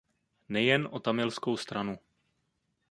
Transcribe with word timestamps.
Nejen 0.47 0.87
o 0.91 0.99
tamilskou 0.99 1.57
stranu. 1.57 1.97